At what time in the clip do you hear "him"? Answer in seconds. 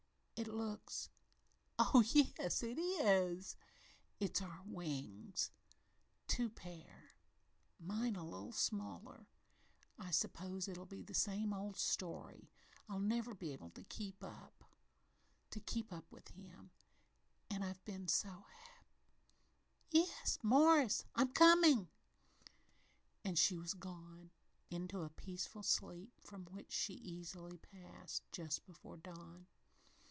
16.29-16.71